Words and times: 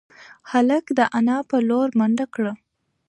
هلک 0.51 0.85
د 0.97 0.99
انا 1.17 1.37
په 1.49 1.57
لور 1.69 1.87
منډه 1.99 2.25
کړه. 2.35 2.53